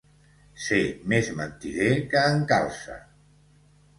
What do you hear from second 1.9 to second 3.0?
que en Calça.